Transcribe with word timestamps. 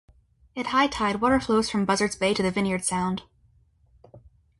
At 0.55 0.65
high 0.65 0.87
tide, 0.87 1.21
water 1.21 1.39
flows 1.39 1.69
from 1.69 1.85
Buzzards 1.85 2.15
Bay 2.15 2.33
to 2.33 2.41
the 2.41 2.49
Vineyard 2.49 2.83
Sound. 2.83 3.21